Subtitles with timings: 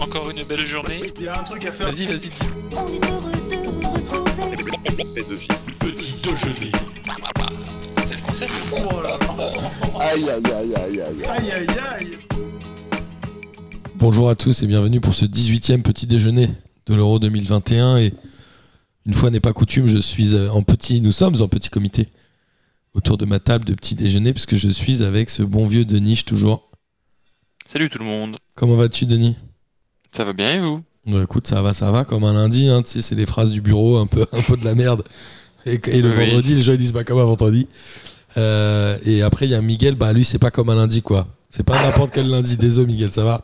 [0.00, 1.02] encore une belle journée.
[1.18, 1.90] Il y a un truc à faire.
[1.90, 2.30] Vas-y, vas-y.
[2.72, 5.48] On est heureux de vous retrouver
[5.78, 6.72] Petit déjeuner.
[8.04, 8.52] C'est le concept.
[8.72, 10.00] Oh là là.
[10.00, 11.24] Aïe aïe aïe aïe aïe.
[11.26, 11.66] Aïe aïe
[11.98, 12.18] aïe.
[13.96, 16.48] Bonjour à tous et bienvenue pour ce 18e petit déjeuner
[16.86, 17.98] de l'Euro 2021.
[17.98, 18.14] Et
[19.06, 22.08] une fois n'est pas coutume, je suis euh, en petit, nous sommes en petit comité
[22.94, 26.22] autour de ma table de petit déjeuner puisque je suis avec ce bon vieux Denis
[26.24, 26.70] toujours.
[27.66, 28.38] Salut tout le monde.
[28.54, 29.36] Comment vas-tu Denis?
[30.10, 30.82] Ça va bien et vous?
[31.06, 33.50] Ouais, écoute, ça va, ça va, comme un lundi, hein, tu sais, c'est les phrases
[33.50, 35.02] du bureau, un peu, un peu de la merde.
[35.64, 36.26] Et, et le Oui.
[36.26, 37.68] vendredi, les gens ils disent pas comme un vendredi.
[38.36, 41.26] Euh, et après, il y a Miguel, bah lui, c'est pas comme un lundi, quoi.
[41.50, 42.56] C'est pas n'importe quel lundi.
[42.56, 43.42] Désolé, Miguel, ça va?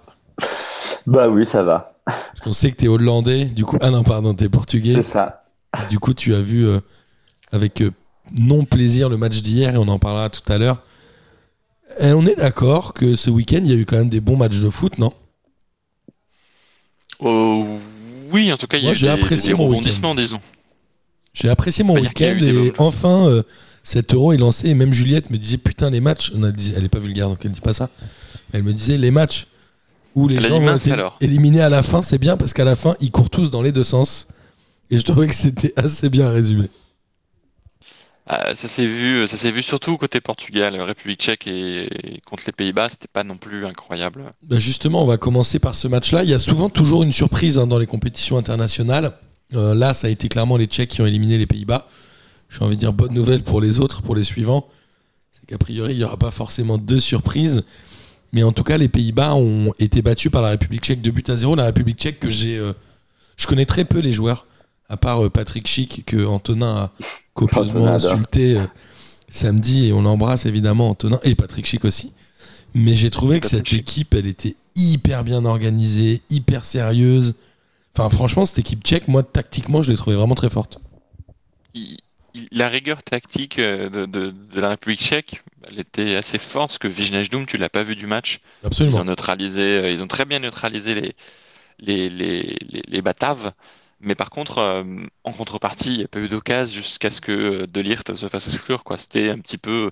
[1.07, 1.95] Bah oui, ça va.
[2.05, 4.95] Parce qu'on sait que t'es hollandais, du coup, ah non, pardon, t'es portugais.
[4.97, 5.45] C'est ça.
[5.89, 6.81] Du coup, tu as vu euh,
[7.51, 7.91] avec euh,
[8.39, 10.83] non plaisir le match d'hier et on en parlera tout à l'heure.
[12.01, 14.37] Et on est d'accord que ce week-end, il y a eu quand même des bons
[14.37, 15.13] matchs de foot, non?
[17.21, 17.67] Oh,
[18.33, 20.41] Oui, en tout cas, il y a j'ai des, apprécié des mon rebondissements, disons.
[21.33, 23.43] J'ai apprécié mon week-end eu et enfin euh,
[23.83, 26.73] cet euro est lancé et même Juliette me disait putain les matchs, on a dit-
[26.77, 27.91] elle est pas vulgaire donc elle dit pas ça,
[28.53, 29.49] mais elle me disait les matchs
[30.15, 32.77] où les Elle gens vont être éliminés à la fin c'est bien parce qu'à la
[32.77, 34.29] fin ils courent tous dans les deux sens.
[34.91, 36.69] Et je trouvais que c'était assez bien résumé.
[38.27, 41.89] Ah, ça s'est vu, ça s'est vu surtout côté Portugal, République Tchèque et,
[42.25, 44.33] contre les Pays-Bas, c'était pas non plus incroyable.
[44.43, 46.25] Bah, justement on va commencer par ce match-là.
[46.25, 49.13] Il y a souvent toujours une surprise hein, dans les compétitions internationales.
[49.53, 51.87] Euh, là ça a été clairement les Tchèques qui ont éliminé les Pays-Bas.
[52.49, 54.69] J'ai envie de dire bonne nouvelle pour les autres, pour les suivants.
[55.33, 57.65] C'est qu'a priori, il n'y aura pas forcément deux surprises.
[58.33, 61.29] Mais en tout cas, les Pays-Bas ont été battus par la République tchèque de but
[61.31, 61.55] à zéro.
[61.55, 62.57] La République tchèque que j'ai.
[62.57, 62.73] euh,
[63.37, 64.47] je connais très peu les joueurs,
[64.89, 66.93] à part euh, Patrick Schick, que Antonin a
[67.35, 68.65] copieusement insulté euh,
[69.29, 69.89] samedi.
[69.89, 72.13] Et on l'embrasse évidemment, Antonin, et Patrick Schick aussi.
[72.75, 77.35] Mais j'ai trouvé que cette équipe, elle était hyper bien organisée, hyper sérieuse.
[77.97, 80.79] Enfin, franchement, cette équipe tchèque, moi, tactiquement, je l'ai trouvée vraiment très forte.
[82.51, 86.79] La rigueur tactique euh, de, de- de la République Tchèque, elle était assez forte parce
[86.79, 88.41] que Wijnaldum, tu l'as pas vu du match.
[88.63, 88.99] Ils Absolument.
[89.01, 91.15] ont neutralisé, euh, ils ont très bien neutralisé les,
[91.79, 93.53] les, les, les, les Bataves.
[94.05, 94.85] Mais par contre, euh,
[95.25, 98.29] en contrepartie, il n'y a pas eu d'occasion jusqu'à ce que euh, De Ligt se
[98.29, 98.85] fasse exclure.
[98.85, 98.99] Quoi.
[98.99, 99.91] C'était un petit peu.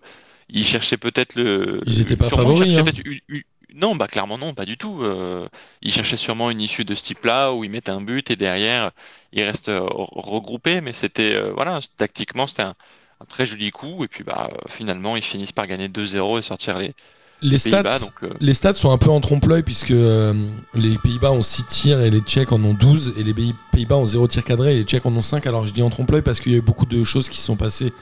[0.48, 1.80] Ils cherchaient peut-être le.
[1.86, 2.84] Ils étaient pas favoris, hein.
[3.04, 3.42] une- une-
[3.74, 5.02] Non, bah clairement non, pas du tout.
[5.02, 5.48] Euh,
[5.80, 8.90] ils cherchaient sûrement une issue de ce type-là où ils mettent un but et derrière
[9.32, 10.80] ils restent regroupés.
[10.82, 12.74] Mais c'était euh, voilà, tactiquement c'était un,
[13.20, 14.04] un très joli coup.
[14.04, 16.94] Et puis bah finalement ils finissent par gagner 2-0 et sortir les,
[17.42, 20.32] Les stats, Donc euh, les stats sont un peu en trompe-l'œil puisque euh,
[20.74, 23.96] les Pays-Bas ont 6 tirs et les Tchèques en ont 12 et les Pays- Pays-Bas
[23.96, 25.46] ont 0 tir cadré et les Tchèques en ont 5.
[25.46, 27.44] Alors je dis en trompe-l'œil parce qu'il y a eu beaucoup de choses qui se
[27.44, 27.92] sont passées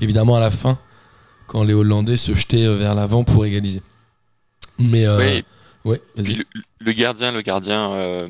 [0.00, 0.78] évidemment à la fin
[1.48, 3.82] quand les Hollandais se jetaient euh, vers l'avant pour égaliser.
[4.78, 5.40] Mais euh,
[5.84, 6.34] ouais, vas-y.
[6.36, 6.44] le,
[6.80, 8.28] le gardien, le gardien,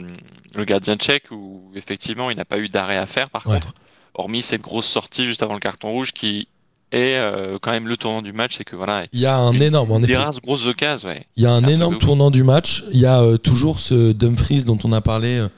[0.54, 3.30] le gardien tchèque, où effectivement il n'a pas eu d'arrêt à faire.
[3.30, 3.60] Par Ouais.
[3.60, 3.74] contre,
[4.14, 6.48] hormis cette grosse sortie juste avant le carton rouge, qui
[6.94, 9.52] est euh, quand même le tournant du match, c'est que voilà, Il y a un
[9.52, 10.16] une- énorme, en des effet.
[10.16, 11.24] rares grosses occasions, ouais.
[11.36, 12.84] Il y a un énorme tournant du match.
[12.92, 15.48] Il y a euh, toujours ce Dumfries dont on a parlé, euh,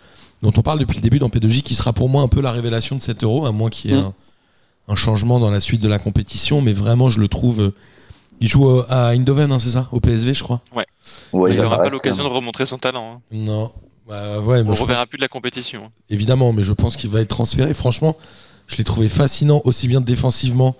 [0.42, 2.52] dont on parle depuis le début dans P2J, qui sera pour moi un peu la
[2.52, 4.04] révélation de cet euro, à moins qu'il y ait Mm.
[4.04, 4.14] un,
[4.88, 6.60] un changement dans la suite de la compétition.
[6.60, 7.60] Mais vraiment, je le trouve.
[7.60, 7.74] euh,
[8.40, 9.88] il joue euh, à Eindhoven, hein, c'est ça?
[9.92, 10.60] Au PSV, je crois.
[10.74, 10.84] Ouais,
[11.32, 12.28] il n'aura pas l'occasion hein.
[12.28, 13.14] de remontrer son talent.
[13.16, 13.20] hein.
[13.32, 13.72] Non.
[14.06, 15.90] Bah, ouais, On ne pense- reverra plus de la compétition.
[16.10, 17.74] évidemment, mais je pense qu'il va être transféré.
[17.74, 18.16] Franchement,
[18.68, 20.76] je l'ai trouvé fascinant, aussi bien défensivement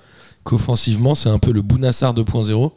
[0.47, 1.15] qu'offensivement.
[1.15, 2.73] C'est un peu le Bounassar 2.0,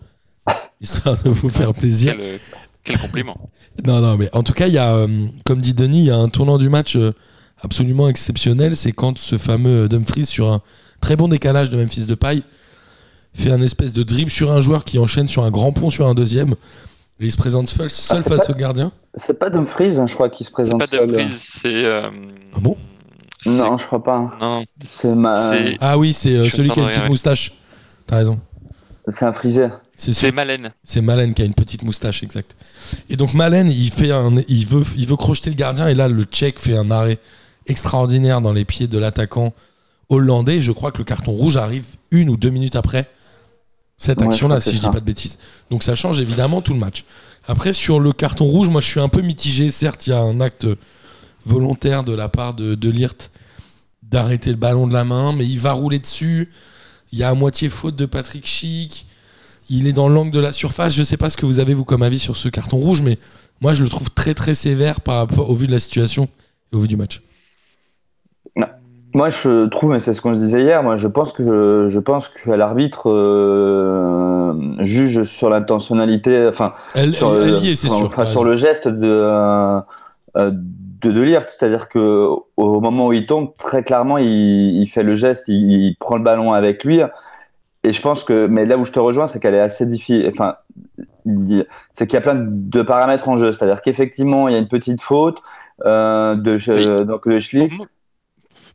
[0.82, 2.14] histoire de vous faire plaisir.
[2.18, 2.38] Quel, euh,
[2.84, 3.38] quel compliment.
[3.88, 5.08] Non, non, mais en tout cas, il y a, euh,
[5.46, 7.14] comme dit Denis, il y a un tournant du match euh,
[7.64, 8.76] absolument exceptionnel.
[8.76, 10.62] C'est quand ce fameux Dumfries, sur un
[11.00, 12.44] très bon décalage de Memphis de paille,
[13.34, 16.08] fait un espèce de dribble sur un joueur qui enchaîne sur un grand pont sur
[16.08, 16.56] un deuxième.
[17.22, 18.92] Et il se présente seul, seul Ah, face pas- au gardien.
[19.14, 21.08] C'est pas Dumfries, hein, je crois, qui se C'est présente pas seul.
[21.10, 21.86] Dumfries, c'est.
[21.86, 22.10] euh,
[22.54, 22.76] Ah bon?
[23.46, 24.30] Non, je crois pas.
[24.42, 25.52] non, ma...
[25.80, 27.54] Ah oui, c'est euh, celui qui a une petite moustache.
[28.10, 28.42] T'as raison.
[29.08, 29.80] c'est un Freezer.
[29.96, 30.32] C'est.
[30.32, 30.72] Malen.
[30.84, 32.56] C'est Malen qui a une petite moustache, exact.
[33.10, 36.08] Et donc Malen, il fait un, il veut, il veut crocheter le gardien et là
[36.08, 37.20] le Tchèque fait un arrêt
[37.68, 39.54] extraordinaire dans les pieds de l'attaquant
[40.10, 40.58] hollandais.
[40.58, 43.08] Et je crois que le carton rouge arrive une ou deux minutes après
[43.98, 44.90] cette Ouais, action-là, si je dis ça.
[44.90, 45.38] pas de bêtises.
[45.70, 47.04] Donc ça change évidemment tout le match.
[47.48, 49.70] Après sur le carton rouge, moi je suis un peu mitigé.
[49.70, 50.66] Certes, il y a un acte
[51.46, 53.30] volontaire de la part de, de Lirt
[54.02, 56.50] d'arrêter le ballon de la main, mais il va rouler dessus.
[57.12, 59.06] Il y a à moitié faute de Patrick Schick.
[59.70, 60.94] Il est dans l'angle de la surface.
[60.96, 63.18] Je sais pas ce que vous avez vous comme avis sur ce carton rouge, mais
[63.62, 66.28] moi je le trouve très très sévère par rapport au vu de la situation
[66.72, 67.22] et au vu du match.
[69.16, 71.98] Moi, je trouve, mais c'est ce qu'on se disait hier, moi, je pense que, je
[71.98, 74.54] pense que l'arbitre euh,
[74.84, 78.06] juge sur l'intentionnalité, enfin, Elle, sur, elle- le- elle y est, c'est enfin, sûr.
[78.06, 78.52] enfin, t'as sur raison.
[78.52, 79.80] le geste de, euh,
[80.38, 80.52] euh,
[81.02, 81.50] de De Ligt.
[81.50, 85.72] C'est-à-dire que au moment où il tombe, très clairement, il, il fait le geste, il,
[85.72, 87.02] il prend le ballon avec lui.
[87.84, 90.30] Et je pense que, mais là où je te rejoins, c'est qu'elle est assez difficile.
[90.32, 90.58] Enfin,
[91.94, 93.52] c'est qu'il y a plein de paramètres en jeu.
[93.52, 95.42] C'est-à-dire qu'effectivement, il y a une petite faute
[95.86, 97.72] euh, de, donc de Schlick.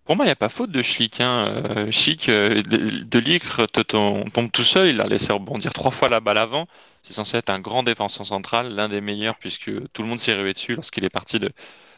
[0.04, 1.20] Pour moi, il n'y a pas faute de Schlick.
[1.20, 1.46] Hein.
[1.48, 3.82] Euh, Schick, euh, de,
[4.30, 4.88] tombe tout seul.
[4.88, 6.66] Il a laissé rebondir trois fois la balle avant.
[7.02, 10.34] C'est censé être un grand défenseur central, l'un des meilleurs, puisque tout le monde s'est
[10.34, 11.50] rué dessus lorsqu'il est parti de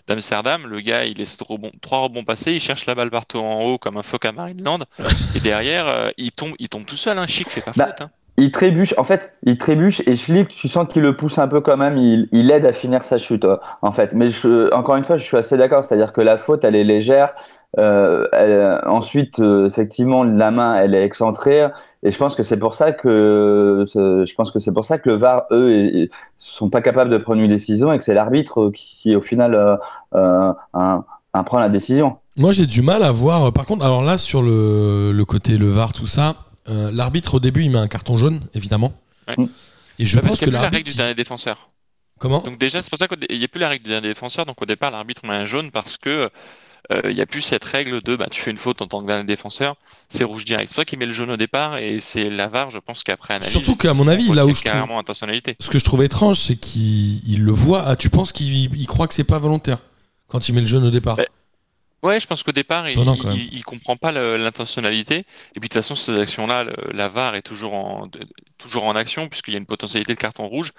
[0.09, 0.67] d'Amsterdam.
[0.67, 2.53] Le gars, il laisse trois rebonds, trois rebonds passer.
[2.53, 4.81] Il cherche la balle partout en haut comme un phoque à Marineland.
[5.35, 7.19] Et derrière, euh, il tombe, il tombe tout seul.
[7.19, 7.27] Hein.
[7.27, 8.01] Schick fait pas Bah, faute.
[8.03, 8.11] Hein.
[8.39, 11.63] Il trébuche, en fait, il trébuche et Schlick, tu sens qu'il le pousse un peu
[11.63, 14.13] quand même, il, il aide à finir sa chute, euh, en fait.
[14.13, 16.85] Mais je- encore une fois, je suis assez d'accord, c'est-à-dire que la faute, elle est
[16.85, 17.35] légère.
[17.79, 21.67] Euh, ensuite, euh, effectivement, la main, elle est excentrée,
[22.03, 25.09] et je pense que c'est pour ça que je pense que c'est pour ça que
[25.11, 28.15] le VAR, eux, ils- ils sont pas capables de prendre une décision et que c'est
[28.15, 29.77] l'arbitre qui, au final, euh,
[30.15, 31.05] euh, un-
[31.35, 32.17] un prend la décision.
[32.39, 33.53] Moi, j'ai du mal à voir.
[33.53, 36.35] Par contre, alors là, sur le, le côté le VAR, tout ça,
[36.69, 38.93] euh, l'arbitre au début, il met un carton jaune, évidemment.
[39.29, 39.37] Ouais.
[39.99, 41.69] Et je Bah, pense que n'y a plus la règle du dernier défenseur.
[42.19, 42.41] Comment?
[42.41, 44.47] Donc déjà, c'est pour ça qu'il n'y a plus la règle du dernier défenseur.
[44.47, 46.31] Donc au départ, l'arbitre met un jaune parce que
[46.93, 49.03] euh, il n'y a plus cette règle de bah, tu fais une faute en tant
[49.03, 49.75] que dernier défenseur,
[50.09, 50.69] c'est rouge direct.
[50.71, 53.03] C'est pour ça qu'il met le jaune au départ et c'est la VAR, je pense
[53.03, 53.51] qu'après analyse.
[53.51, 54.63] Surtout qu'à mon avis, là où je trouve.
[54.63, 55.57] carrément intentionnalité.
[55.61, 57.83] Ce que je trouve étrange, c'est qu'il il le voit.
[57.87, 59.79] Ah, tu penses qu'il il croit que c'est pas volontaire
[60.29, 61.17] quand il met le jaune au départ?
[61.17, 61.25] Bah,
[62.07, 62.99] Ouais, je pense qu'au départ, il,
[63.53, 65.19] il comprend pas le- l'intentionnalité.
[65.19, 65.25] Et
[65.61, 68.21] puis de toute façon, ces actions-là, le- la VAR est toujours en, de-
[68.59, 70.73] toujours en action puisqu'il y a une potentialité de carton rouge.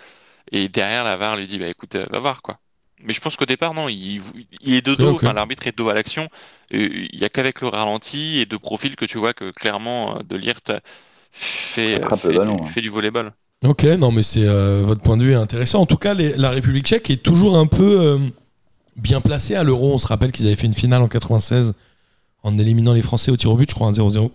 [0.52, 2.60] Et derrière, la VAR lui dit, bah écoute, euh, va voir quoi.
[3.04, 4.22] Mais je pense qu'au départ, non, il,
[4.62, 5.24] il est de dos, Ok, ok.
[5.24, 6.30] enfin l'arbitre est de dos à l'action.
[6.72, 10.18] Et Il y a qu'avec le ralenti et de profil que tu vois que clairement,
[10.18, 10.72] euh, De Ligt
[11.32, 12.70] fait, euh, Attrape le fait, ballon, du, hein.
[12.72, 13.34] fait du volleyball.
[13.66, 15.82] Ok, non, mais c'est euh, votre point de vue est intéressant.
[15.82, 18.20] En tout cas, les- la République tchèque est toujours un peu euh,
[18.98, 19.94] bien placée à l'Euro.
[19.94, 21.74] On se rappelle qu'ils avaient fait une finale en 96
[22.44, 24.32] en éliminant les Français au tir au but, je crois, 1-0-0.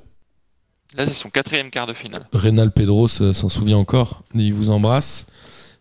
[0.95, 2.27] Là, c'est son quatrième quart de finale.
[2.33, 4.23] Rénal Pedros euh, s'en souvient encore.
[4.35, 5.27] Il vous embrasse.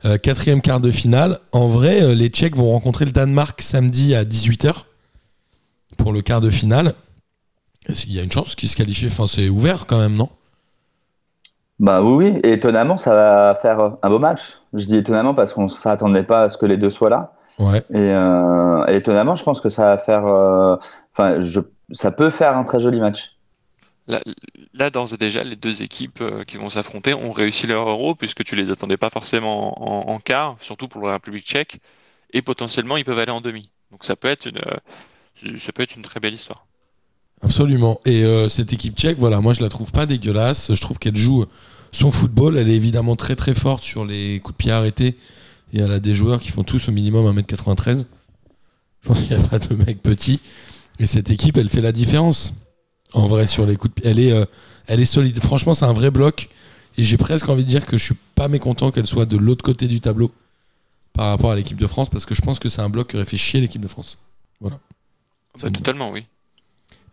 [0.05, 1.39] Euh, quatrième quart de finale.
[1.51, 4.85] En vrai, euh, les Tchèques vont rencontrer le Danemark samedi à 18h
[5.97, 6.93] pour le quart de finale.
[7.87, 10.29] Est-ce qu'il y a une chance qu'ils se qualifient Enfin, c'est ouvert quand même, non?
[11.79, 14.59] Bah oui, oui, et étonnamment, ça va faire un beau match.
[14.73, 17.33] Je dis étonnamment parce qu'on ne s'attendait pas à ce que les deux soient là.
[17.59, 17.79] Ouais.
[17.89, 20.25] Et, euh, et étonnamment, je pense que ça va faire.
[20.25, 20.77] euh,
[21.13, 21.59] Enfin, je,
[21.91, 23.35] ça peut faire un très joli match.
[24.07, 24.21] Là,
[24.73, 28.15] là, d'ores et déjà, les deux équipes euh, qui vont s'affronter ont réussi leur euro
[28.15, 31.79] puisque tu les attendais pas forcément en, en quart, surtout pour la République tchèque,
[32.33, 33.69] et potentiellement ils peuvent aller en demi.
[33.91, 36.65] Donc ça peut être une, euh, ça peut être une très belle histoire.
[37.43, 37.99] Absolument.
[38.05, 40.73] Et euh, cette équipe tchèque, voilà, moi je la trouve pas dégueulasse.
[40.73, 41.45] Je trouve qu'elle joue
[41.91, 42.57] son football.
[42.57, 45.17] Elle est évidemment très très forte sur les coups de pied arrêtés.
[45.73, 48.05] Et elle a des joueurs qui font tous au minimum 1m93.
[49.01, 50.39] Je pense qu'il n'y a pas de mec petit.
[50.99, 52.53] Et cette équipe, elle fait la différence.
[53.13, 54.09] En vrai, sur les coups de pied.
[54.09, 54.45] Elle est, euh,
[54.87, 55.39] elle est solide.
[55.39, 56.49] Franchement, c'est un vrai bloc.
[56.97, 59.63] Et j'ai presque envie de dire que je suis pas mécontent qu'elle soit de l'autre
[59.63, 60.31] côté du tableau
[61.13, 62.09] par rapport à l'équipe de France.
[62.09, 64.17] Parce que je pense que c'est un bloc qui aurait fait chier l'équipe de France.
[64.61, 66.25] Bah, totalement, oui.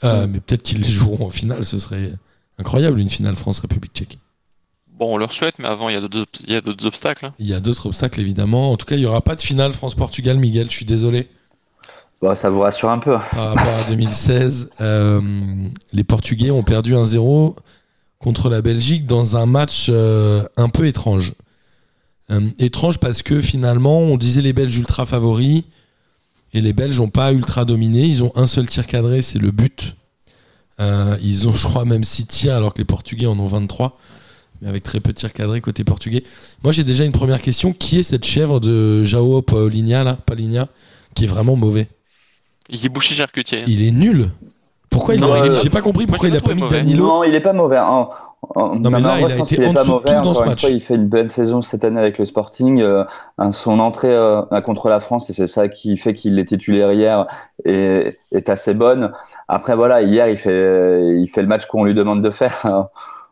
[0.04, 2.12] Euh, Mais peut-être qu'ils les joueront en finale, ce serait
[2.58, 4.18] incroyable une finale France-République tchèque.
[4.98, 7.26] Bon, on leur souhaite, mais avant, il y a d'autres, il y a d'autres obstacles.
[7.26, 7.34] hein.
[7.38, 8.72] Il y a d'autres obstacles évidemment.
[8.72, 10.66] En tout cas, il n'y aura pas de finale France-Portugal, Miguel.
[10.70, 11.28] Je suis désolé.
[12.20, 13.16] Bon, ça vous rassure un peu.
[13.30, 15.20] Par rapport à 2016, euh,
[15.92, 17.54] les Portugais ont perdu 1-0
[18.18, 21.32] contre la Belgique dans un match euh, un peu étrange.
[22.32, 25.62] Euh, étrange parce que finalement, on disait les Belges ultra favoris
[26.52, 28.00] et les Belges n'ont pas ultra dominé.
[28.04, 29.94] Ils ont un seul tir cadré, c'est le but.
[30.80, 33.96] Euh, ils ont, je crois, même 6 tirs alors que les Portugais en ont 23,
[34.62, 36.24] mais avec très peu de tirs cadrés côté portugais.
[36.64, 37.72] Moi, j'ai déjà une première question.
[37.72, 40.68] Qui est cette chèvre de Jao Paulinha, là, Paulinha,
[41.14, 41.86] qui est vraiment mauvais?
[42.70, 43.64] Il est bouché charcutier.
[43.66, 44.28] il est nul.
[44.90, 46.78] Pourquoi il Non, euh, J'ai pas compris pourquoi il a pas mis mauvais.
[46.80, 47.06] Danilo.
[47.06, 47.78] Non, il est pas mauvais.
[47.78, 48.08] En-
[48.54, 50.04] en- Non, mais là, il a été en pas mauvais.
[50.16, 50.60] tout dans ce match.
[50.62, 52.80] fois, il fait une bonne saison cette année avec le Sporting.
[52.80, 53.04] euh,
[53.52, 57.26] son entrée euh, contre la France, et c'est ça qui fait qu'il est titulaire hier,
[57.66, 59.12] est, est assez bonne.
[59.46, 62.62] Après, voilà, hier, il fait, il fait le match qu'on lui demande de faire,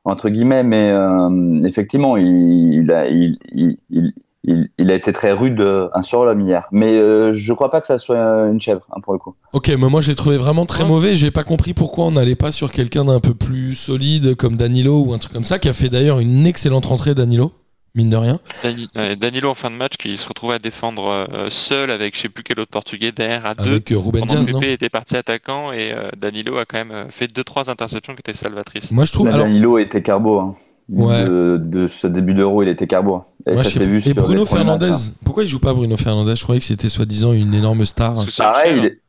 [0.07, 4.13] entre guillemets, mais euh, effectivement, il, il a, il, il, il,
[4.45, 6.69] il- il a été très rude euh, un sur l'homme hier.
[6.71, 9.35] Mais euh, je crois pas que ça soit une chèvre, hein, pour le coup.
[9.53, 10.89] Ok, mais moi je l'ai trouvé vraiment très Ouais.
[10.89, 11.17] mauvais.
[11.17, 15.03] J'ai pas compris pourquoi on n'allait pas sur quelqu'un d'un peu plus solide comme Danilo
[15.05, 17.51] ou un truc comme ça, qui a fait d'ailleurs une excellente rentrée, Danilo,
[17.97, 18.39] mine de rien.
[18.63, 22.15] Dani- euh, Danilo en fin de match qui se retrouvait à défendre euh, seul avec
[22.17, 23.71] je sais plus quel autre portugais derrière à deux.
[23.71, 27.27] Avec euh, Ruben Diaz, non était parti attaquant et euh, Danilo a quand même fait
[27.29, 28.91] deux trois interceptions qui étaient salvatrices.
[28.93, 29.29] Moi je trouve.
[29.29, 30.39] Là, Alors, Danilo était carbo.
[30.39, 30.55] hein.
[30.89, 31.25] Ouais.
[31.25, 33.25] de, de ce début d'Euro, il était carbo.
[33.45, 35.13] Et ça je vu Et sur Bruno matchs, Fernandez, hein.
[35.25, 36.37] pourquoi il joue pas Bruno Fernandez?
[36.37, 38.15] Je croyais que c'était soi-disant une énorme star.
[38.39, 39.01] Pareil, il est-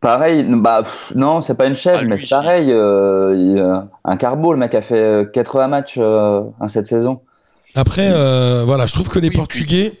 [0.00, 2.70] pareil, bah pff, non, c'est pas une chèvre, Ah, mais c'est pareil.
[2.70, 7.20] euh, il, euh, un carbo, le mec a fait euh, 80 matchs euh, cette saison.
[7.74, 9.92] Après, euh, voilà, je trouve que les Oui, Portugais.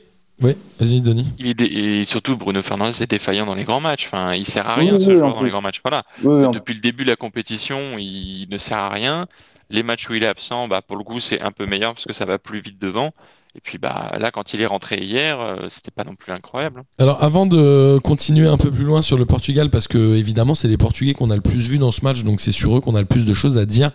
[0.42, 1.26] Oui, vas-y, Denis.
[1.38, 4.06] Il est dé- et surtout, Bruno Fernandes est défaillant dans les grands matchs.
[4.06, 5.46] Enfin, il sert à Oui, rien, ce oui, joueur, dans plus.
[5.46, 5.80] les grands matchs.
[5.84, 6.04] Voilà.
[6.22, 9.26] Oui, oui, en- Depuis le début de la compétition, il ne sert à rien.
[9.70, 12.04] Les matchs où il est absent, bah, pour le coup, c'est un peu meilleur parce
[12.04, 13.12] que ça va plus vite devant.
[13.56, 16.82] Et puis bah, là, quand il est rentré hier, euh, c'était pas non plus incroyable.
[16.98, 20.66] Alors, avant de continuer un peu plus loin sur le Portugal, parce que évidemment, c'est
[20.66, 22.96] les Portugais qu'on a le plus vu dans ce match, donc c'est sur eux qu'on
[22.96, 23.92] a le plus de choses à dire.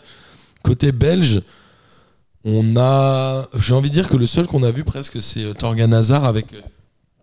[0.63, 1.41] Côté belge,
[2.45, 3.47] on a.
[3.59, 6.25] J'ai envie de dire que le seul qu'on a vu presque, c'est euh, Torgan Hazard
[6.25, 6.61] avec euh,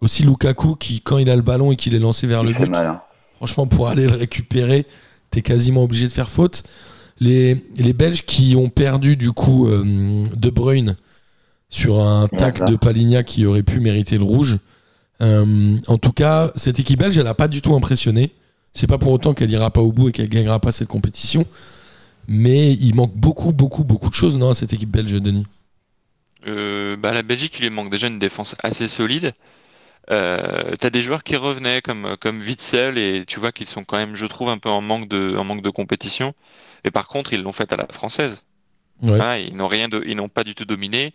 [0.00, 2.52] aussi Lukaku qui, quand il a le ballon et qu'il est lancé vers il le
[2.52, 2.86] but, mal.
[2.86, 3.00] hein.
[3.36, 4.86] Franchement, pour aller le récupérer,
[5.30, 6.64] t'es quasiment obligé de faire faute.
[7.18, 10.96] Les, les Belges qui ont perdu du coup euh, De Bruyne
[11.70, 12.70] sur un Et tacle Hazard.
[12.70, 14.58] de Paligna qui aurait pu mériter le rouge.
[15.22, 18.32] Euh, en tout cas, cette équipe belge, elle a pas du tout impressionné.
[18.74, 21.46] C'est pas pour autant qu'elle ira pas au bout et qu'elle gagnera pas cette compétition.
[22.28, 25.46] Mais il manque beaucoup, beaucoup, beaucoup de choses non, à cette équipe belge, Denis?
[26.46, 29.32] Euh, bah, la Belgique, il lui manque déjà une défense assez solide.
[30.10, 33.96] Euh, t'as des joueurs qui revenaient comme, comme Witzel et tu vois qu'ils sont quand
[33.96, 36.34] même, je trouve, un peu en manque de, en manque de compétition.
[36.84, 38.46] Et par contre, ils l'ont fait à la française.
[39.02, 39.08] Ouais.
[39.08, 41.12] Voilà, ils n'ont rien de, ils n'ont pas du tout dominé.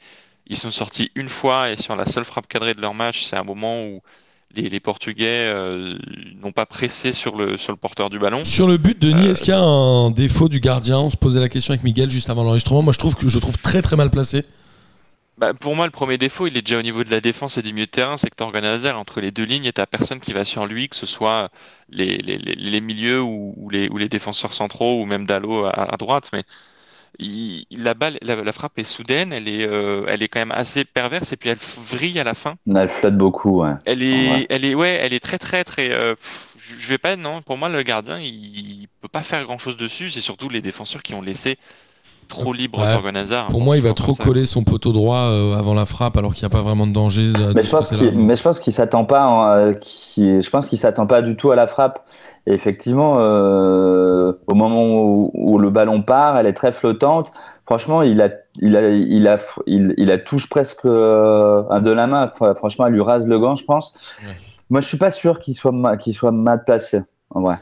[0.47, 3.37] Ils sont sortis une fois et sur la seule frappe cadrée de leur match, c'est
[3.37, 4.01] un moment où
[4.55, 5.97] les, les Portugais euh,
[6.41, 8.43] n'ont pas pressé sur le, sur le porteur du ballon.
[8.43, 10.97] Sur le but, Denis, Euh, est-ce qu'il y a un défaut du gardien?
[10.99, 12.81] On se posait la question avec Miguel juste avant l'enregistrement.
[12.81, 14.45] Moi, je trouve que je trouve très très mal placé.
[15.37, 17.63] Bah, pour moi, le premier défaut, il est déjà au niveau de la défense et
[17.63, 20.33] du milieu de terrain, c'est que Hazard, entre les deux lignes, et t'as personne qui
[20.33, 21.49] va sur lui, que ce soit
[21.89, 25.93] les, les, les, milieux ou, ou les, ou les défenseurs centraux ou même Dallo à,
[25.93, 26.29] à droite.
[26.31, 26.43] Mais
[27.21, 30.51] il, la balle, la, la frappe est soudaine, elle est, euh, elle est quand même
[30.51, 32.55] assez perverse et puis elle vrille à la fin.
[32.73, 33.61] Elle flotte beaucoup.
[33.61, 33.73] Ouais.
[33.85, 35.91] Elle est, elle est, ouais, elle est très très très.
[35.91, 36.15] euh,
[36.57, 37.41] je vais pas, non.
[37.41, 38.27] Pour moi, le gardien, il,
[38.81, 40.09] il peut pas faire grand chose dessus.
[40.09, 41.57] C'est surtout les défenseurs qui ont laissé
[42.31, 42.91] trop libre Ouais.
[42.93, 43.47] Torgan Hazard.
[43.49, 44.23] Pour moi, il va trop ça.
[44.23, 46.93] coller son poteau droit euh, avant la frappe, alors qu'il n'y a pas vraiment de
[46.93, 47.31] danger.
[47.55, 49.73] Mais je pense qu'il, mais je pense qu'il s'attend pas, hein, euh,
[50.17, 52.03] je pense qu'il s'attend pas du tout à la frappe.
[52.47, 57.31] Et effectivement, euh, au moment où, où le ballon part, elle est très flottante.
[57.65, 62.07] Franchement, il a, il a, il a, il, il a touche presque euh, de la
[62.07, 62.31] main.
[62.55, 64.15] Franchement, elle lui rase le gant, je pense.
[64.23, 64.33] Ouais.
[64.71, 67.01] Moi, je suis pas sûr qu'il soit, ma- qu'il soit mal placé.
[67.29, 67.57] En vrai.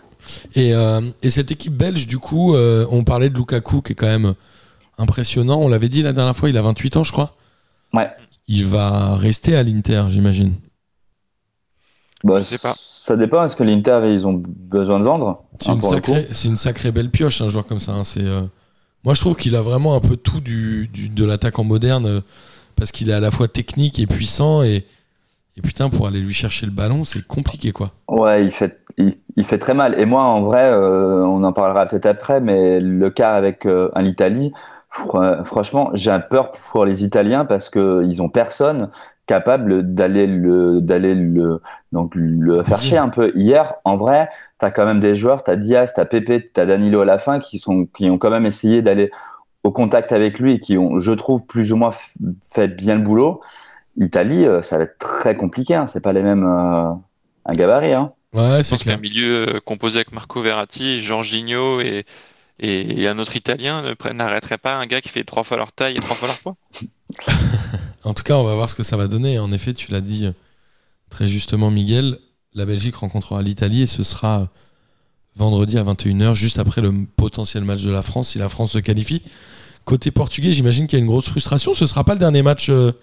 [0.56, 3.96] Et, euh, et cette équipe belge, du coup, euh, on parlait de Lukaku qui est
[3.96, 4.34] quand même
[5.00, 5.60] impressionnant.
[5.60, 7.36] On l'avait dit la dernière fois, il a 28 ans, je crois.
[7.94, 8.10] Ouais.
[8.48, 10.53] Il va rester à l'Inter, j'imagine.
[12.24, 12.74] Bah, Je sais pas.
[12.75, 13.44] Ça dépend.
[13.44, 16.58] Est-ce que l'Inter, ils ont besoin de vendre C'est hein, une, coup sacrée- c'est une
[16.58, 17.94] sacrée belle pioche, un joueur comme ça.
[17.94, 18.03] hein.
[18.03, 18.41] C'est, euh,
[19.06, 22.22] Moi, je trouve qu'il a vraiment un peu tout du, du- de l'attaquant moderne euh,
[22.75, 24.63] parce qu'il est à la fois technique et puissant.
[24.63, 24.86] Et,
[25.56, 27.91] et putain, pour aller lui chercher le ballon, c'est compliqué, quoi.
[28.10, 29.98] Ouais, il fait, il, il fait très mal.
[29.98, 33.89] Et moi, en vrai, euh, on en parlera peut-être après, mais le cas avec euh,
[33.98, 34.51] l'Italie,
[34.91, 38.89] fr- franchement, j'ai un peur pour les Italiens parce que ils ont personne
[39.29, 43.31] capable d'aller le, d'aller le, donc le faire chier un peu.
[43.36, 44.27] Hier, en vrai,
[44.58, 47.60] t'as quand même des joueurs, t'as Diaz, t'as Pepe, t'as Danilo à la fin qui
[47.60, 49.12] sont, qui ont quand même essayé d'aller
[49.63, 51.91] au contact avec lui et qui ont, je trouve, plus ou moins
[52.41, 53.41] fait bien le boulot.
[53.98, 55.75] Italie, euh, ça va être très compliqué.
[55.75, 55.86] Hein.
[55.86, 56.91] C'est pas les mêmes euh,
[57.46, 57.93] un gabarit.
[57.93, 58.13] Hein.
[58.34, 59.00] Ouais, c'est clair.
[59.00, 62.05] milieu euh, composé avec Marco Verratti, Jorginho et,
[62.60, 65.72] et, et un autre Italien ne n'arrêterait pas un gars qui fait trois fois leur
[65.72, 66.56] taille et trois fois leur poids?
[68.06, 69.39] En tout cas, on va voir ce que ça va donner.
[69.39, 70.32] En effet, tu l'as dit euh,
[71.10, 72.18] très justement, Miguel.
[72.54, 74.46] La Belgique rencontrera l'Italie et ce sera euh,
[75.36, 78.80] vendredi à 21h, juste après le potentiel match de la France, si la France se
[78.80, 79.22] qualifie.
[79.84, 81.74] Côté portugais, j'imagine qu'il y a une grosse frustration.
[81.74, 82.94] Ce sera pas le dernier match euh,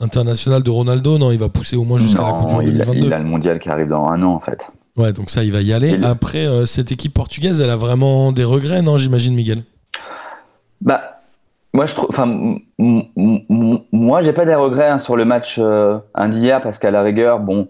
[0.00, 1.16] international de Ronaldo.
[1.18, 3.06] Non, il va pousser au moins jusqu'à la Coupe du Monde il, a- 2022.
[3.06, 4.68] il a le mondial qui arrive dans un an, en fait.
[5.00, 6.04] Ouais, donc ça, il va y aller.
[6.04, 9.62] Après, euh, cette équipe portugaise, elle a vraiment des regrets, non J'imagine, Miguel?
[10.82, 11.22] Bah,
[11.72, 12.08] moi, je trouve.
[12.10, 12.26] Enfin,
[12.78, 17.40] moi, j'ai pas des regrets hein, sur le match euh, d'hier parce qu'à la rigueur,
[17.40, 17.68] bon,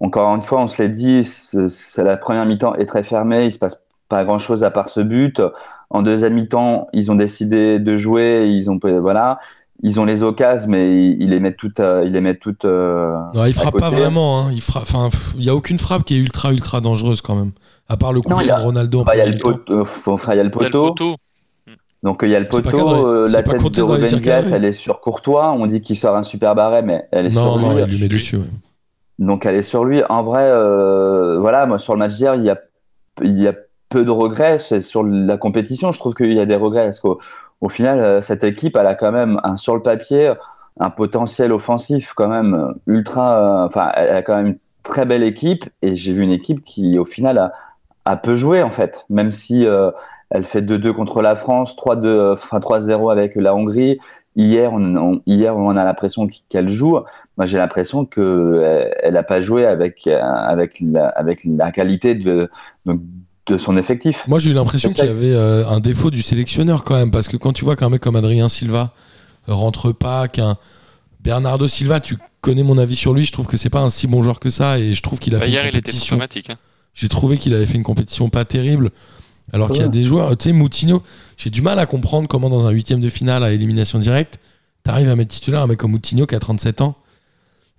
[0.00, 3.44] encore une fois, on se l'est dit, c'est c'est la première mi-temps est très fermée,
[3.44, 5.42] il se passe pas grand-chose à part ce but.
[5.90, 9.38] En deuxième mi-temps, ils ont décidé de jouer, ils ont voilà,
[9.86, 12.64] ils ont les occasions, mais ils, ils les mettent toutes, euh, ils les mettent toutes.
[12.64, 14.40] euh, Non, il à frappe pas vraiment.
[14.40, 14.50] hein.
[14.52, 14.82] Il frappe.
[14.84, 17.52] Enfin, il y a aucune frappe qui est ultra ultra dangereuse quand même.
[17.88, 19.04] À part le coup Non, il y de a- Ronaldo.
[19.12, 20.88] il y a le poteau, enfin, il y a le poteau.
[20.88, 21.14] poteau.
[22.02, 24.72] Donc il y a le C'est pas poteau, euh, la tête de Ruben elle est
[24.72, 25.52] sur Courtois.
[25.52, 27.82] On dit qu'il sort un super barret, mais elle est Non, sur non, lui.
[27.82, 28.36] il lui met dessus.
[28.36, 28.44] ouais.
[29.18, 30.02] Donc elle est sur lui.
[30.08, 32.58] En vrai, euh, voilà, moi sur le match d'hier, il y a,
[33.22, 33.54] il y a
[33.88, 34.58] peu de regrets.
[34.58, 36.84] C'est sur la compétition, je trouve qu'il y a des regrets.
[36.84, 37.20] Parce qu'au
[37.64, 40.34] au final, euh, cette équipe, elle a quand même un, sur le papier
[40.78, 43.62] un potentiel offensif quand même euh, ultra.
[43.62, 46.62] euh, Enfin, elle a quand même une très belle équipe et j'ai vu une équipe
[46.62, 47.52] qui, au final,
[48.04, 49.64] a, peu joué en fait, même si
[50.30, 53.98] elle fait 2-2 contre la France, 3-2, euh, enfin 3-0 avec la Hongrie.
[54.36, 56.98] Hier, on, hier, on a l'impression qu'elle joue.
[57.38, 62.50] Moi, j'ai l'impression que elle n'a pas joué avec avec la qualité de
[62.84, 62.98] de,
[63.46, 64.24] de son effectif.
[64.26, 67.28] Moi, j'ai eu l'impression qu'il y avait euh, un défaut du sélectionneur quand même, parce
[67.28, 68.92] que quand tu vois qu'un mec comme Adrien Silva
[69.46, 70.56] rentre pas, qu'un
[71.20, 74.06] Bernardo Silva, tu connais mon avis sur lui, je trouve que c'est pas un si
[74.06, 75.92] bon joueur que ça, et je trouve qu'il a Bah, fait hier, une il était
[75.92, 76.18] compétition.
[76.20, 76.56] hein.
[76.94, 78.90] J'ai trouvé qu'il avait fait une compétition pas terrible,
[79.52, 81.02] alors qu'il y a des joueurs, tu sais, Moutinho,
[81.36, 84.38] j'ai du mal à comprendre comment dans un huitième de finale à élimination directe,
[84.84, 86.96] t'arrives à mettre titulaire un mec comme Moutinho qui a 37 ans.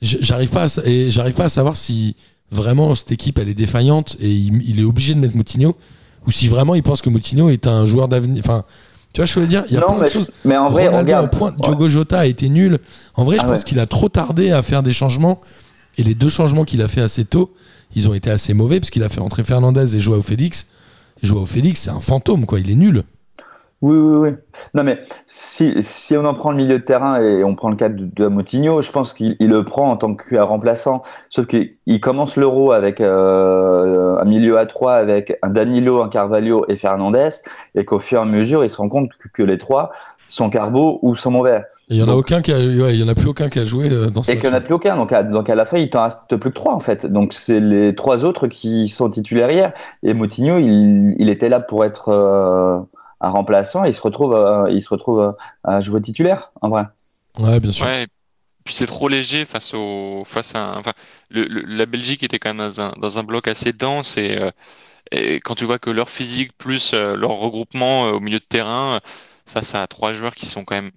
[0.01, 2.15] J'arrive pas, à, et j'arrive pas à savoir si
[2.51, 5.75] vraiment cette équipe elle est défaillante et il, il est obligé de mettre Moutinho
[6.27, 8.41] ou si vraiment il pense que Moutinho est un joueur d'avenir.
[8.43, 8.63] Enfin,
[9.13, 10.31] tu vois, je veux dire, il y a non, plein mais, de choses.
[10.43, 11.31] mais en vrai, Ronaldo regarde.
[11.31, 11.57] point, Ouais.
[11.61, 12.79] Diogo Jota a été nul.
[13.15, 13.63] En vrai, je Ah pense ouais.
[13.65, 15.39] qu'il a trop tardé à faire des changements
[15.97, 17.53] et les deux changements qu'il a fait assez tôt,
[17.95, 20.67] ils ont été assez mauvais parce qu'il a fait entrer Fernandez et Joao Félix.
[21.23, 23.03] Et Joao Félix, c'est un fantôme quoi, il est nul.
[23.85, 24.29] Oui, oui, oui.
[24.73, 27.75] Non, mais si, si on en prend le milieu de terrain et on prend le
[27.75, 31.03] cas de, de Moutinho, je pense qu'il il le prend en tant que remplaçant.
[31.29, 36.09] Sauf qu'il il commence l'Euro avec euh, un milieu à 3 avec un Danilo, un
[36.09, 37.29] Carvalho et Fernandez,
[37.75, 39.91] et qu'au fur et à mesure, il se rend compte que, que les trois
[40.27, 41.63] sont carbo ou sont mauvais.
[41.87, 43.47] Il y en a Donc- aucun qui a, ouais, il y en a plus aucun
[43.49, 44.95] qui a joué euh, dans ce Et qu'il n'y en a plus aucun.
[44.97, 47.05] Donc à, donc à la fin, il t'en reste plus que trois, en fait.
[47.05, 49.73] Donc c'est les trois autres qui sont titulaires hier.
[50.01, 52.79] Et Moutinho, il, il était là pour être euh,
[53.25, 53.85] un remplaçant.
[53.85, 55.31] Et il se retrouve, euh, il se retrouve euh,
[55.63, 56.85] à jouer titulaire, en vrai.
[57.39, 57.85] Ouais, bien sûr.
[57.85, 58.07] Ouais.
[58.65, 60.93] Puis c'est trop léger face au face à enfin
[61.29, 64.37] le, le- la Belgique était quand même dans un, dans un bloc assez dense et,
[64.39, 64.51] euh,
[65.11, 68.45] et quand tu vois que leur physique plus euh, leur regroupement euh, au milieu de
[68.45, 68.99] terrain euh,
[69.47, 70.91] face à trois joueurs qui sont quand même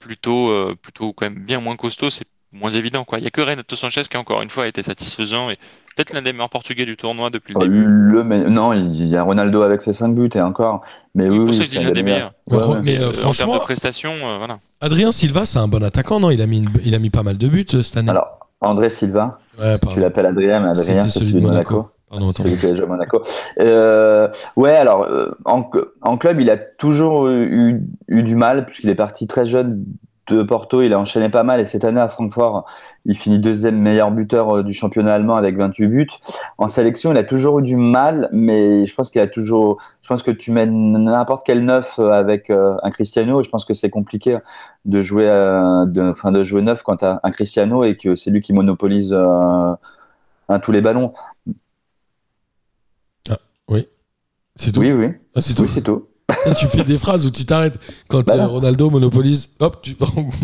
[0.00, 3.30] plutôt euh, plutôt quand même bien moins costauds c'est moins évident quoi il y a
[3.30, 5.56] que Renato Sanchez qui encore une fois a été satisfaisant et
[5.96, 9.06] peut-être l'un des meilleurs portugais du tournoi depuis le Euh, début Le, mais, non, il
[9.06, 10.82] y a Ronaldo avec ses 5 buts et encore.
[11.14, 12.80] Mais oui, pour oui, ça que je dis l'un des meilleurs Ouais, Ouais, ouais.
[12.82, 15.82] mais euh, Euh, en termes franchement, de prestations euh, voilà Adrien Silva, c'est un bon
[15.82, 16.30] attaquant, non?
[16.30, 18.10] Il a, mis une- il a mis pas mal de buts cette année.
[18.10, 21.74] Alors, André Silva, ouais, tu l'appelles Adrien, mais Adrien, c'est celui celui de de Monaco.
[21.74, 21.90] Monaco.
[22.10, 23.22] Pardon, celui qui a joué à Monaco.
[23.60, 25.68] Euh, ouais, alors, euh, en,
[26.02, 29.84] en club, il a toujours eu, eu du mal, puisqu'il est parti très jeune
[30.28, 32.64] de Porto, il a enchaîné pas mal, et cette année à Francfort,
[33.04, 36.08] il finit deuxième meilleur buteur euh, du championnat allemand avec 28 buts.
[36.58, 40.08] En sélection, il a toujours eu du mal, mais je pense qu'il a toujours, je
[40.08, 43.64] pense que tu mets n'importe quel neuf euh, avec euh, un Cristiano, et je pense
[43.64, 44.38] que c'est compliqué
[44.84, 48.30] de jouer, de, enfin, de jouer neuf quand tu as un Cristiano et que c'est
[48.30, 49.78] lui qui monopolise un,
[50.60, 51.12] tous les ballons.
[54.56, 54.80] C'est tout?
[54.80, 55.62] Oui, oui, Ah, c'est tout?
[55.62, 56.08] oui, c'est tout.
[56.56, 58.46] Tu fais des phrases où tu t'arrêtes quand Bah euh.
[58.46, 59.50] Ronaldo monopolise.
[59.60, 59.96] Hop, tu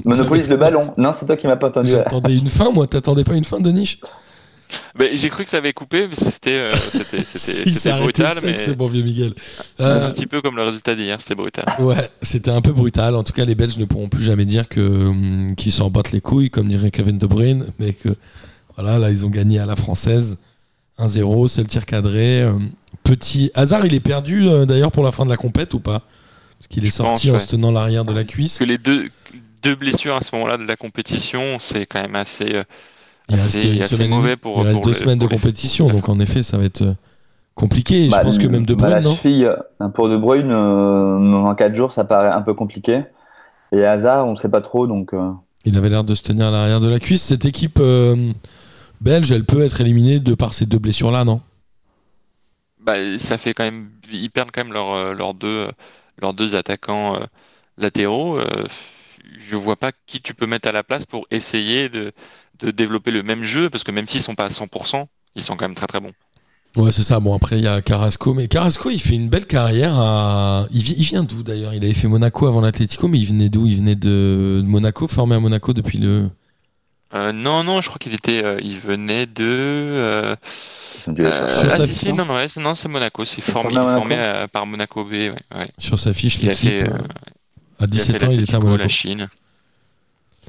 [0.05, 0.93] Monopolise le ballon.
[0.97, 1.91] Non, c'est toi qui m'as pas entendu.
[1.91, 2.87] J'attendais une fin, moi.
[2.87, 3.99] T'attendais pas une fin de niche
[4.99, 8.45] Mais j'ai cru que ça avait coupé parce que c'était euh, c'était Si, brutal sec,
[8.45, 9.33] mais c'est bon, vieux Miguel.
[9.79, 13.15] un Euh, petit peu comme le résultat d'hier c'était brutal ouais, c'était un peu brutal.
[13.17, 16.13] En tout cas, les Belges ne pourront plus jamais dire que hum, qu'ils s'en battent
[16.13, 18.11] les couilles, comme dirait Kevin De Bruyne, mais que
[18.77, 20.37] voilà, là, ils ont gagné à la française.
[20.99, 22.43] 1-0, c'est le tir cadré.
[22.43, 22.53] Euh,
[23.05, 26.03] Petit hasard, il est perdu euh, d'ailleurs pour la fin de la compète ou pas?
[26.59, 27.39] Parce qu'il est Je sorti pense, en ouais.
[27.39, 28.59] se tenant l'arrière de la Parce cuisse.
[28.59, 29.09] que les deux
[29.63, 32.63] deux blessures à ce moment-là de la compétition c'est quand même assez euh,
[33.29, 36.21] Il reste, assez- semaine mauvais pour- il reste pour deux semaines de compétition, donc en
[36.21, 36.95] effet, ça va être
[37.55, 38.05] compliqué.
[38.07, 39.17] Et Bah, je pense que même De bah, Bruyne, la non?
[39.17, 39.51] cheville,
[39.95, 43.03] pour De Bruyne, euh, en 4 jours, ça paraît un peu compliqué.
[43.73, 45.13] Et Hazard, on sait pas trop, donc.
[45.15, 45.31] euh,
[45.65, 47.23] Il avait l'air de se tenir à l'arrière de la cuisse.
[47.23, 48.33] Cette équipe euh,
[49.01, 51.41] belge, elle peut être éliminée de par ces deux blessures-là, non?
[52.79, 55.69] Bah, ça fait quand même ils perdent quand même leurs euh, leurs deux
[56.19, 57.27] leurs deux attaquants euh,
[57.77, 58.67] latéraux euh,
[59.39, 62.13] je vois pas qui tu peux mettre à la place pour essayer de
[62.61, 65.57] de développer le même jeu parce que même s'ils sont pas à 100% ils sont
[65.57, 66.15] quand même très très bons
[66.77, 67.19] Ouais, c'est ça.
[67.19, 68.35] Bon, après, il y a Carrasco.
[68.35, 70.67] Mais Carrasco, il fait une belle carrière à.
[70.71, 71.75] Il, vi- il vient d'où d'ailleurs?
[71.75, 73.67] Il avait fait Monaco avant l'Atlético, mais il venait d'où?
[73.67, 76.29] Il venait de Monaco, formé à Monaco depuis le.
[77.15, 80.37] Euh, non non je crois qu'il était euh, il venait de euh,
[81.09, 83.75] euh, ah sa si si non non, ouais, c'est- non c'est Monaco c'est formé formé
[83.75, 85.71] il à est formé Monaco euh, par Monaco B ouais, ouais.
[85.79, 86.83] Sur sa fiche, l'équipe.
[86.83, 86.87] à
[87.81, 88.77] Il a 17 fait ans, il était à Monaco.
[88.83, 89.29] la Chine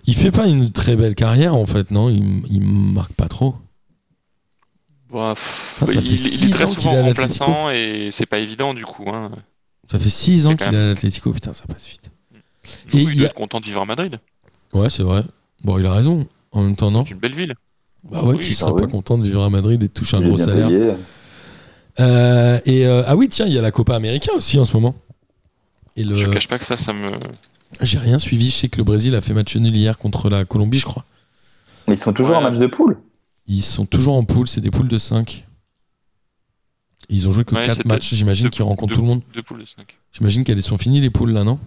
[0.06, 2.10] Il fait pas une très belle carrière, en fait, non?
[2.10, 3.56] Il, il marque pas trop.
[5.10, 9.10] Bon, pff, Ah, il, est très souvent est remplaçant et c'est pas évident du coup
[9.12, 9.32] hein.
[9.90, 11.32] Ça fait 6 ans qu'il est à l'Atlético.
[11.34, 12.12] Putain, ça passe vite.
[12.94, 14.20] Et il a- être content de vivre à Madrid
[14.74, 15.24] Ouais, c'est vrai.
[15.64, 16.28] Bon, il a raison.
[16.52, 17.54] En même temps, non c'est une belle ville
[18.04, 18.82] Bah ouais, Oui, qui bah serait oui.
[18.82, 20.70] pas content de vivre à Madrid et de toucher un gros salaire.
[22.00, 24.74] Euh, et euh, ah oui, tiens, il y a la Copa América aussi en ce
[24.74, 24.96] moment.
[25.96, 26.16] Et le...
[26.16, 27.10] Je cache pas que ça, ça me.
[27.82, 28.50] J'ai rien suivi.
[28.50, 31.04] Je sais que le Brésil a fait match nul hier contre la Colombie, je crois.
[31.88, 32.98] Mais ils sont toujours en match de poule.
[33.48, 34.48] Ils sont toujours en poule.
[34.48, 35.46] C'est des poules de 5.
[37.10, 38.14] Ils ont joué que Ouais, 4 c'était matchs.
[38.14, 39.22] J'imagine qu'ils rencontrent tout le monde.
[39.34, 39.98] Deux poules de 5.
[40.14, 41.60] J'imagine qu'elles sont finies les poules là, non?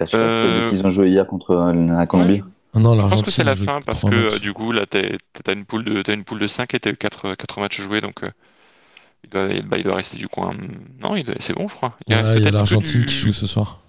[0.00, 2.42] Je sais pas si Euh, qu'ils ont joué hier contre la Colombie.
[2.80, 4.34] Non, Je pense que c'est la fin parce que matchs.
[4.34, 6.80] euh, du coup, là, t'es- t'as une poule de, t'as une poule de 5 et
[6.80, 8.30] t'as eu 4, matchs joués, donc euh,
[9.24, 10.54] il, doit, bah, il doit rester du coup un...
[11.00, 11.96] Non, c'est bon, je crois.
[12.08, 13.80] Ouais, Il y a l'Argentine du- qui joue ce soir.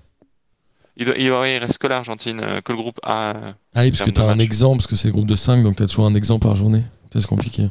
[0.97, 3.31] Il, doit- il, il reste que l'Argentine, euh, que le groupe A.
[3.35, 5.35] euh, Ah oui, parce que de t'as un exemple, parce que c'est le groupe de
[5.35, 6.83] 5, donc t'as toujours un exemple par journée.
[7.13, 7.69] C'est compliqué.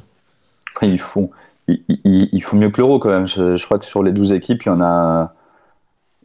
[0.83, 1.31] Ils font,
[1.69, 3.27] ils, ils- ils font mieux que l'euro quand même.
[3.29, 5.35] Je, je crois que sur les 12 équipes, il y en a.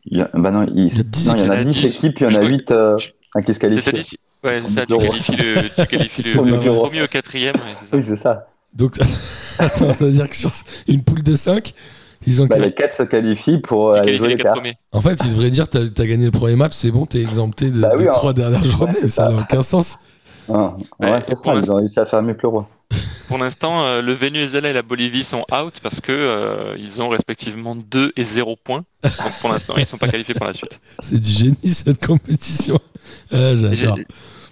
[0.06, 1.62] il y a- bah non, il, Il y a 10 non, il y en a
[1.62, 1.72] équipes.
[1.84, 2.98] 10 équipes, il y en a crois 8 euh,
[3.36, 4.18] à qui se qualifient.
[4.44, 7.86] Ouais, c'est ça, tu qualifies le, tu qualifies le, le premier au quatrième, ouais, c'est
[7.88, 7.98] ça.
[7.98, 8.48] Oui, c'est ça.
[8.74, 8.98] Donc,
[9.60, 10.52] attends, ça veut dire que sur
[10.88, 11.74] une poule de 5,
[12.26, 12.46] ils ont.
[12.46, 14.62] Bah, les 4 se qualifient pour Tu aller jouer les les quatre quarts.
[14.62, 14.76] premiers.
[14.94, 17.70] En fait, ils devraient dire t'as as gagné le premier match, c'est bon, t'es exempté
[17.72, 18.12] de- Bah oui, des hein.
[18.14, 18.94] trois dernières journées.
[19.02, 19.98] c'est ça n'a aucun sens.
[20.48, 22.66] Ah, Ouais, ouais, c'est ça, ils ont réussi à faire mieux que l'euro.
[23.28, 27.10] Pour l'instant, euh, le Venezuela et la Bolivie sont out parce que euh, ils ont
[27.10, 28.84] respectivement 2 et 0 points.
[29.04, 30.80] Donc pour l'instant, ils sont pas qualifiés pour la suite.
[31.00, 32.80] C'est du génie cette compétition.
[33.32, 34.00] Ah, J'adore.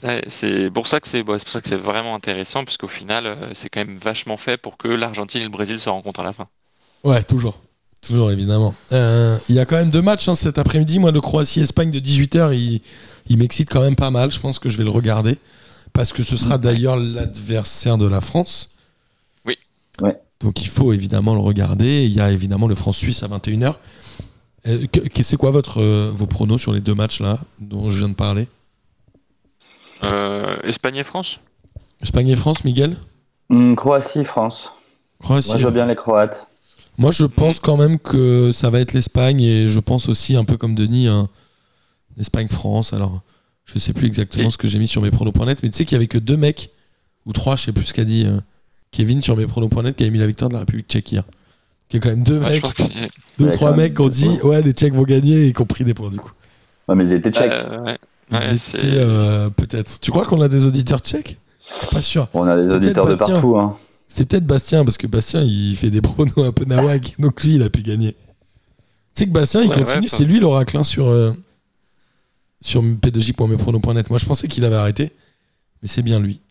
[0.03, 2.87] ouais, c'est pour ça que c'est bon, pour ça que c'est vraiment intéressant parce qu'au
[2.87, 6.19] final, euh, c'est quand même vachement fait pour que l'Argentine et le Brésil se rencontrent
[6.19, 6.47] à la fin.
[7.03, 7.57] Ouais, toujours.
[8.07, 8.75] Toujours, évidemment.
[8.91, 10.99] Euh, Il y a quand même deux matchs hein, cet après-midi.
[10.99, 12.81] Moi, le Croatie-Espagne de 18h, il,
[13.27, 14.31] il m'excite quand même pas mal.
[14.31, 15.37] Je pense que je vais le regarder.
[15.97, 18.69] Parce que ce sera d'ailleurs l'adversaire de la France.
[19.47, 19.57] Oui.
[19.99, 20.15] Ouais.
[20.39, 22.05] Donc il faut évidemment le regarder.
[22.05, 23.73] Il y a évidemment le France-Suisse à 21h.
[24.67, 24.85] Euh,
[25.23, 28.13] c'est quoi votre, euh, vos pronos sur les deux matchs là dont je viens de
[28.13, 28.47] parler?
[30.03, 31.39] Euh, Espagne et France?
[31.99, 32.95] Espagne et France, Miguel?
[33.49, 34.73] Hum, Croatie, France.
[35.19, 35.49] Croatie.
[35.49, 36.45] Moi, je vois bien les Croates.
[36.99, 40.45] Moi, je pense quand même que ça va être l'Espagne et je pense aussi un
[40.45, 41.27] peu comme Denis, un
[42.19, 42.93] Espagne-France.
[42.93, 43.23] Alors,
[43.67, 45.85] je sais plus exactement Et- ce que j'ai mis sur mes pronos.net, mais tu sais
[45.85, 46.71] qu'il y avait que deux mecs
[47.27, 48.39] ou trois, je sais plus ce qu'a dit euh,
[48.91, 51.23] Kevin sur mes pronos.net qui avait mis la victoire de la République tchèque hier.
[51.91, 54.09] Il y a quand même deux Ouais, je mecs, deux ou trois mecs qui ont
[54.09, 56.31] dit ouais les Tchèques vont gagner et qui ont pris des points du coup.
[56.87, 57.51] Ouais, mais ils étaient tchèques.
[57.53, 57.97] Euh, ouais.
[58.31, 59.99] Ils Ouais, c'est- étaient euh, peut-être.
[60.01, 61.37] Tu crois qu'on a des auditeurs tchèques?
[61.69, 62.27] Je suis Pas sûr.
[62.33, 63.35] On a des auditeurs de Bastien.
[63.35, 63.57] partout.
[63.57, 63.77] Hein.
[64.09, 67.55] C'est peut-être Bastien, parce que Bastien, il fait des pronos un peu nawak, donc lui,
[67.55, 68.13] il a pu gagner.
[69.15, 71.33] Tu sais que Bastien, il Ouais, continue, ouais, c'est lui l'oracle hein, sur, euh,
[72.61, 74.09] sur p2j.mespronos.net.
[74.09, 75.11] Moi, je pensais qu'il avait arrêté,
[75.81, 76.41] mais c'est bien lui.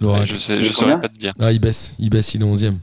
[0.00, 1.34] ouais, je je saurais pas te dire.
[1.38, 2.78] Ah, il baisse, il baisse, il est 11ème.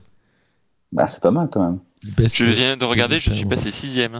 [0.92, 1.80] Bah, c'est pas mal quand même.
[2.04, 2.36] Il baisse.
[2.36, 4.16] Je viens de regarder, je suis passé sixième.
[4.16, 4.20] hein.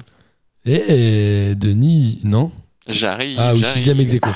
[0.66, 2.52] Eh, Denis, non
[2.88, 3.38] J'arrive.
[3.40, 3.88] Ah, ou j'arrive.
[3.88, 4.30] 6ème ex aequo.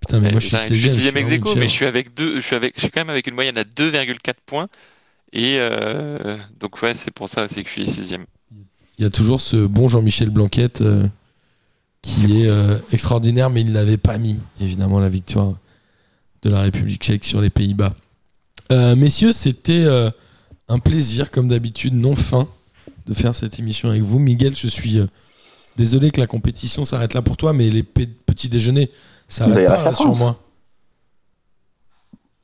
[0.00, 0.72] Putain, mais Ouais, moi, je suis j'arrive.
[0.72, 0.90] 16ème.
[0.90, 3.10] sixième ex aequo, mais je suis avec deux, je suis avec, je suis quand même
[3.10, 4.68] avec une moyenne à 2,4 points.
[5.32, 8.24] Et euh, donc ouais, c'est pour ça aussi que je suis sixième.
[8.98, 11.06] Il y a toujours ce bon Jean-Michel Blanquette euh,
[12.02, 15.54] qui est euh, extraordinaire, mais il n'avait pas mis, évidemment, la victoire
[16.42, 17.94] de la République tchèque sur les Pays-Bas.
[18.72, 20.10] Euh, messieurs, c'était euh,
[20.68, 22.48] un plaisir, comme d'habitude, non fin,
[23.06, 24.18] de faire cette émission avec vous.
[24.18, 25.06] Miguel, je suis euh,
[25.76, 28.90] désolé que la compétition s'arrête là pour toi, mais les pe- petits déjeuners
[29.28, 30.40] s'arrêtent avoir pas là, sur moi.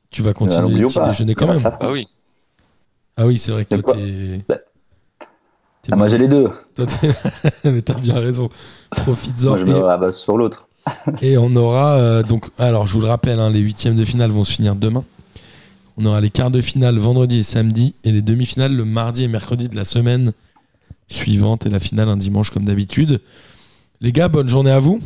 [0.09, 1.59] Tu vas continuer les n'oublions petits déjeuners quand même.
[1.61, 1.77] ça.
[1.81, 2.07] Ah oui.
[3.17, 4.41] Ah oui, c'est vrai que toi, t'es.
[4.47, 4.57] Bah.
[5.91, 6.49] Ah, moi, j'ai les deux.
[6.75, 6.85] Toi,
[7.63, 8.49] mais t'as bien raison.
[8.91, 9.49] Profites-en.
[9.49, 10.67] Moi, je me Et- rabasse sur l'autre.
[11.21, 14.31] Et on aura euh, donc, alors je vous le rappelle, hein, les huitièmes de finale
[14.31, 15.03] vont se finir demain.
[15.97, 19.27] On aura les quarts de finale vendredi et samedi, et les demi-finales le mardi et
[19.27, 20.31] mercredi de la semaine
[21.09, 23.19] suivante, et la finale un dimanche comme d'habitude.
[23.99, 25.01] Les gars, bonne journée à vous.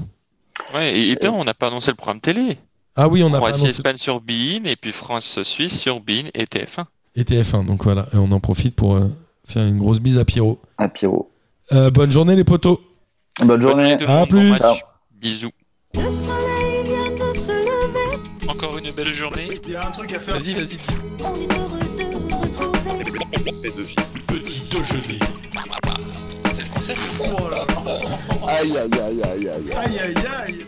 [0.76, 2.58] Ouais, et, on n'a pas annoncé le programme télé.
[2.96, 6.02] Ah oui, on a pas Croatie, annoncé Espagne sur Bein et puis France Suisse sur
[6.02, 6.84] Bein et TF1.
[7.16, 9.08] et TF1, donc voilà, et on en profite pour euh,
[9.46, 10.60] faire une grosse bise à Pierrot.
[10.78, 11.32] À Pierrot.
[11.72, 12.80] Euh, bonne journée les potos.
[13.42, 13.98] Bonne Bonne journée.
[13.98, 14.58] le À bon plus.
[14.58, 14.76] Ciao.
[15.20, 15.50] Bisous.
[15.96, 18.50] Le soleil vient de se lever.
[18.50, 19.50] Encore une belle journée.
[19.66, 20.36] Il y a un truc à faire.
[20.36, 20.78] Vas-y, vas-y.
[21.24, 22.82] On est heureux de vous retrouver.
[24.28, 25.20] Petit déjeuner.
[26.54, 27.00] C'est le concept.
[27.20, 27.66] Oh là.
[28.48, 29.74] Aïe, aïe, aïe, aïe, aïe.
[29.76, 30.60] Aïe aïe aïe.